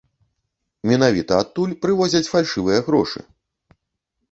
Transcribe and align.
Менавіта 0.91 1.33
адтуль 1.43 1.77
прывозяць 1.85 2.23
фальшывыя 2.33 2.79
грошы. 2.91 3.19